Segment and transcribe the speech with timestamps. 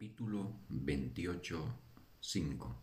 [0.00, 2.74] Capítulo 28.5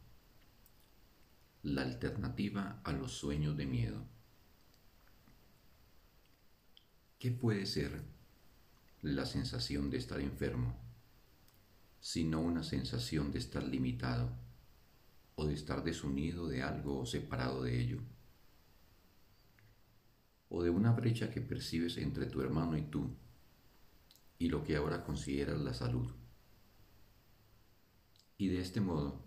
[1.63, 4.05] La alternativa a los sueños de miedo.
[7.17, 8.03] ¿Qué puede ser
[9.01, 10.75] la sensación de estar enfermo,
[11.99, 14.29] sino una sensación de estar limitado
[15.37, 17.97] o de estar desunido de algo o separado de ello?
[20.49, 23.09] O de una brecha que percibes entre tu hermano y tú
[24.37, 26.13] y lo que ahora consideras la salud
[28.37, 29.19] y de este modo,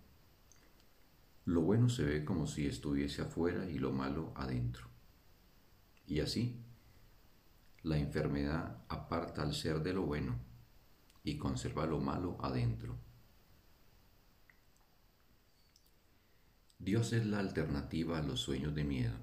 [1.44, 4.86] lo bueno se ve como si estuviese afuera y lo malo adentro.
[6.06, 6.60] Y así,
[7.82, 10.38] la enfermedad aparta al ser de lo bueno
[11.24, 12.96] y conserva lo malo adentro.
[16.78, 19.16] Dios es la alternativa a los sueños de miedo.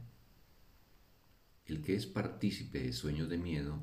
[1.65, 3.79] El que es partícipe de sueños de miedo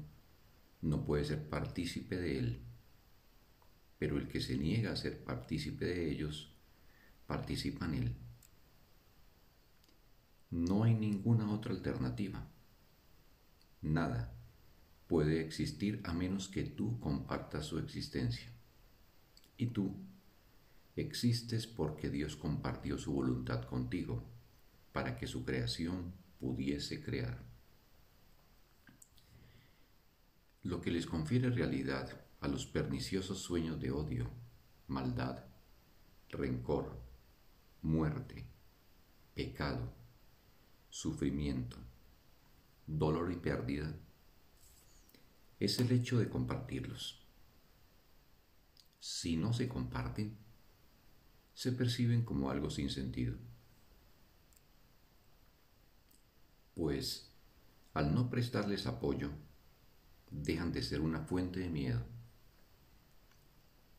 [0.80, 2.64] no puede ser partícipe de él
[3.98, 6.54] pero el que se niega a ser partícipe de ellos,
[7.26, 8.16] participa en él.
[10.50, 12.46] No hay ninguna otra alternativa.
[13.82, 14.32] Nada
[15.06, 18.50] puede existir a menos que tú compartas su existencia.
[19.56, 19.96] Y tú
[20.96, 24.24] existes porque Dios compartió su voluntad contigo
[24.92, 27.42] para que su creación pudiese crear.
[30.62, 34.30] Lo que les confiere realidad a los perniciosos sueños de odio,
[34.86, 35.42] maldad,
[36.28, 37.00] rencor,
[37.80, 38.44] muerte,
[39.34, 39.90] pecado,
[40.90, 41.78] sufrimiento,
[42.86, 43.96] dolor y pérdida,
[45.58, 47.26] es el hecho de compartirlos.
[49.00, 50.36] Si no se comparten,
[51.54, 53.38] se perciben como algo sin sentido.
[56.74, 57.32] Pues,
[57.94, 59.30] al no prestarles apoyo,
[60.30, 62.04] dejan de ser una fuente de miedo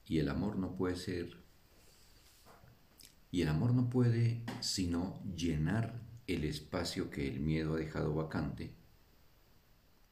[0.08, 1.38] y el amor no puede ser,
[3.32, 8.74] y el amor no puede sino llenar el espacio que el miedo ha dejado vacante,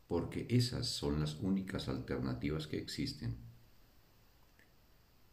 [0.07, 3.38] porque esas son las únicas alternativas que existen.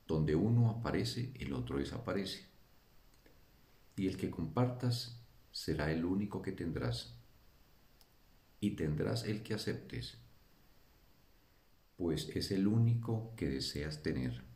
[0.06, 2.46] Donde uno aparece, el otro desaparece.
[3.96, 5.20] Y el que compartas
[5.52, 7.14] será el único que tendrás.
[8.60, 10.18] Y tendrás el que aceptes,
[11.96, 14.49] pues es el único que deseas tener.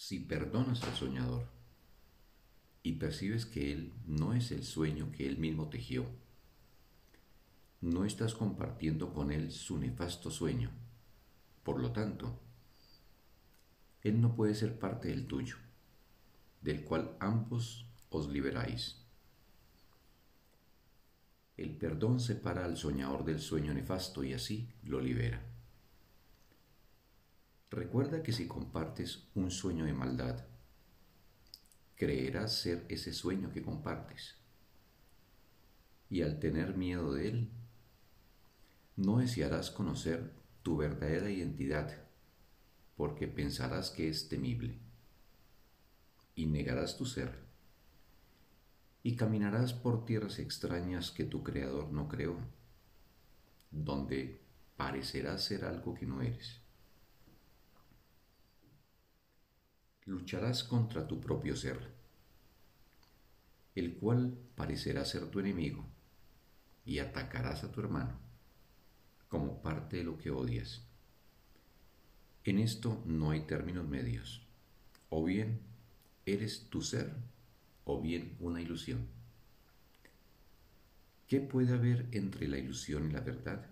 [0.00, 1.46] Si perdonas al soñador
[2.82, 6.06] y percibes que él no es el sueño que él mismo tejió,
[7.82, 10.70] no estás compartiendo con él su nefasto sueño.
[11.62, 12.40] Por lo tanto,
[14.00, 15.56] él no puede ser parte del tuyo,
[16.62, 19.04] del cual ambos os liberáis.
[21.58, 25.49] El perdón separa al soñador del sueño nefasto y así lo libera.
[27.70, 30.44] Recuerda que si compartes un sueño de maldad,
[31.94, 34.34] creerás ser ese sueño que compartes.
[36.08, 37.50] Y al tener miedo de él,
[38.96, 40.32] no desearás conocer
[40.64, 42.04] tu verdadera identidad,
[42.96, 44.80] porque pensarás que es temible.
[46.34, 47.38] Y negarás tu ser.
[49.04, 52.36] Y caminarás por tierras extrañas que tu Creador no creó,
[53.70, 54.40] donde
[54.76, 56.60] parecerás ser algo que no eres.
[60.10, 61.78] Lucharás contra tu propio ser,
[63.76, 65.86] el cual parecerá ser tu enemigo,
[66.84, 68.18] y atacarás a tu hermano
[69.28, 70.82] como parte de lo que odias.
[72.42, 74.44] En esto no hay términos medios,
[75.10, 75.60] o bien
[76.26, 77.14] eres tu ser,
[77.84, 79.06] o bien una ilusión.
[81.28, 83.70] ¿Qué puede haber entre la ilusión y la verdad?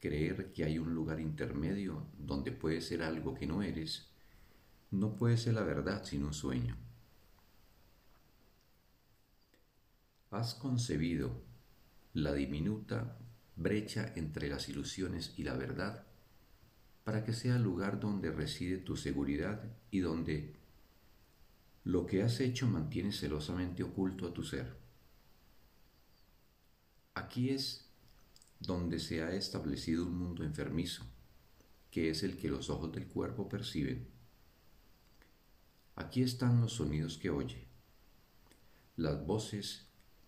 [0.00, 4.08] Creer que hay un lugar intermedio donde puede ser algo que no eres,
[4.90, 6.76] no puede ser la verdad sino un sueño.
[10.30, 11.42] Has concebido
[12.14, 13.18] la diminuta
[13.56, 16.06] brecha entre las ilusiones y la verdad
[17.04, 20.54] para que sea el lugar donde reside tu seguridad y donde
[21.84, 24.76] lo que has hecho mantiene celosamente oculto a tu ser.
[27.14, 27.89] Aquí es
[28.60, 31.02] donde se ha establecido un mundo enfermizo,
[31.90, 34.06] que es el que los ojos del cuerpo perciben.
[35.96, 37.66] Aquí están los sonidos que oye,
[38.96, 39.86] las voces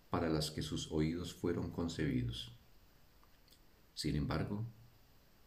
[0.09, 2.57] para las que sus oídos fueron concebidos.
[3.93, 4.65] Sin embargo,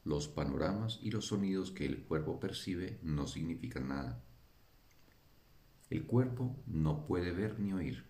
[0.05, 4.23] los panoramas y los sonidos que el cuerpo percibe no significan nada.
[5.91, 8.05] El cuerpo no puede ver ni oír.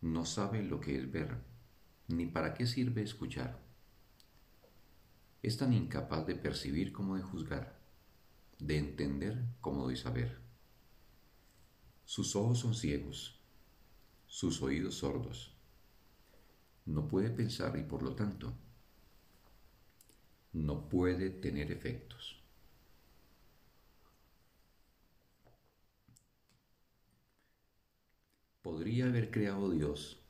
[0.00, 1.55] No sabe lo que es ver
[2.08, 3.64] ni para qué sirve escuchar.
[5.42, 7.78] es tan incapaz de percibir como de juzgar,
[8.58, 10.40] de entender como de saber.
[12.04, 13.40] Sus ojos son ciegos,
[14.26, 15.54] sus oídos sordos.
[16.84, 18.52] No puede pensar y por lo tanto
[20.52, 22.42] no puede tener efectos.
[28.62, 30.25] ¿Podría haber creado Dios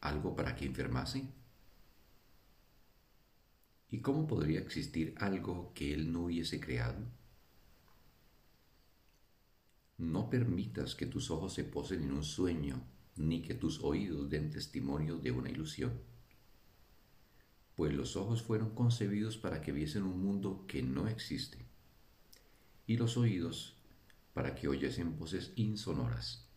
[0.00, 1.28] algo para que enfermase?
[3.90, 7.04] ¿Y cómo podría existir algo que Él no hubiese creado?
[9.98, 12.82] No permitas que tus ojos se posen en un sueño,
[13.16, 16.00] ni que tus oídos den testimonio de una ilusión.
[17.74, 21.66] Pues los ojos fueron concebidos para que viesen un mundo que no existe,
[22.86, 23.76] y los oídos
[24.32, 26.49] para que oyesen voces insonoras.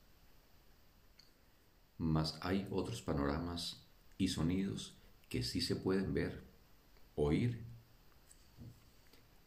[1.97, 3.85] Mas hay otros panoramas
[4.17, 4.97] y sonidos
[5.29, 6.43] que sí se pueden ver,
[7.15, 7.63] oír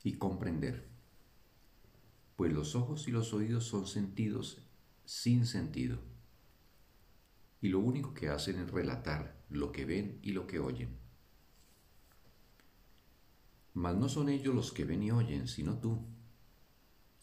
[0.03, 0.97] y comprender
[2.37, 4.59] pues los ojos y los oídos son sentidos
[5.07, 5.99] sin sentido.
[7.63, 10.99] Y lo único que hacen es relatar lo que ven y lo que oyen.
[13.73, 16.05] Mas no son ellos los que ven y oyen, sino tú,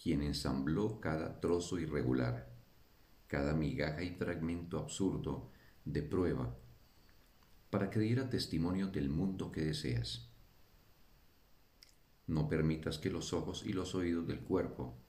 [0.01, 2.51] quien ensambló cada trozo irregular,
[3.33, 5.49] cada migaja y fragmento absurdo
[5.85, 6.55] de prueba,
[7.71, 10.29] para que diera testimonio del mundo que deseas.
[12.27, 14.99] No permitas que los ojos y los oídos del cuerpo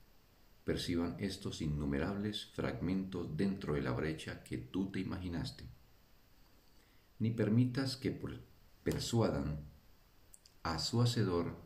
[0.65, 5.65] perciban estos innumerables fragmentos dentro de la brecha que tú te imaginaste.
[7.19, 8.19] Ni permitas que
[8.83, 9.67] persuadan
[10.63, 11.59] a su hacedor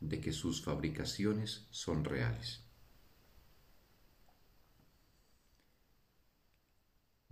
[0.00, 2.63] de que sus fabricaciones son reales.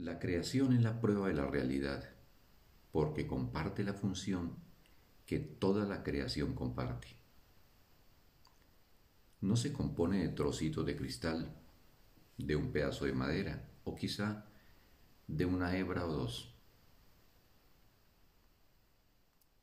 [0.02, 2.10] La creación es la prueba de la realidad,
[2.90, 4.56] porque comparte la función
[5.26, 7.22] que toda la creación comparte
[9.42, 11.54] no se compone de trocitos de cristal,
[12.36, 14.44] de un pedazo de madera o quizá
[15.28, 16.52] de una hebra o dos,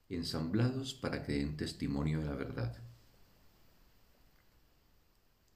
[0.07, 2.77] ensamblados para que den testimonio de la verdad.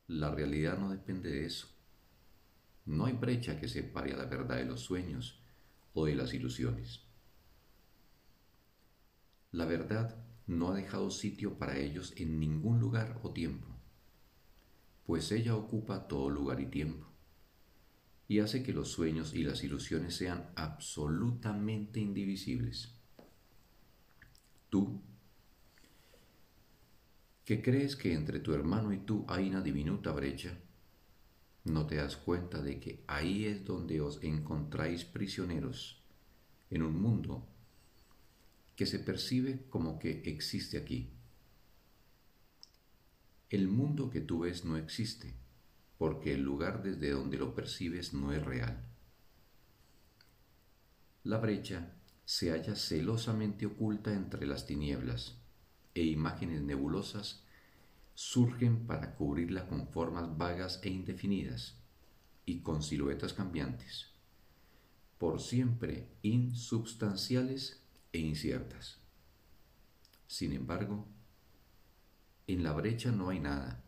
[0.08, 1.73] La realidad no depende de eso.
[2.86, 5.42] No hay brecha que separe a la verdad de los sueños
[5.94, 7.02] o de las ilusiones.
[9.52, 13.74] La verdad no ha dejado sitio para ellos en ningún lugar o tiempo
[15.06, 17.06] pues ella ocupa todo lugar y tiempo,
[18.28, 22.96] y hace que los sueños y las ilusiones sean absolutamente indivisibles.
[24.70, 25.02] Tú,
[27.46, 30.58] que crees que entre tu hermano y tú hay una diminuta brecha,
[31.64, 36.04] no te das cuenta de que ahí es donde os encontráis prisioneros
[36.70, 37.48] en un mundo
[38.76, 41.14] que se percibe como que existe aquí
[43.54, 45.36] el mundo que tú ves no existe,
[46.00, 48.84] porque el lugar desde donde lo percibes no es real.
[51.24, 51.94] La brecha
[52.26, 55.38] se halla celosamente oculta entre las tinieblas,
[55.94, 57.44] e imágenes nebulosas
[58.16, 61.78] surgen para cubrirla con formas vagas e indefinidas,
[62.46, 64.08] y con siluetas cambiantes,
[65.18, 67.82] por siempre insubstanciales
[68.12, 69.00] e inciertas.
[70.28, 71.08] Sin embargo,
[72.48, 73.84] en la brecha no hay nada.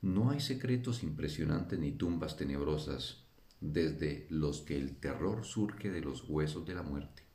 [0.00, 3.24] No hay secretos impresionantes ni tumbas tenebrosas
[3.60, 7.27] desde los que el terror surge de los huesos de la muerte.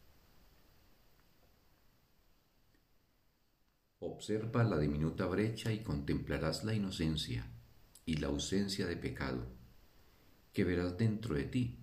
[4.14, 7.48] Observa la diminuta brecha y contemplarás la inocencia
[8.06, 9.48] y la ausencia de pecado
[10.54, 11.80] que verás dentro de ti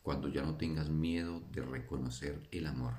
[0.00, 2.94] cuando ya no tengas miedo de reconocer el amor.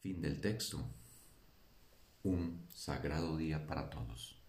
[0.00, 0.82] Fin del texto.
[2.22, 4.43] Un sagrado día para todos.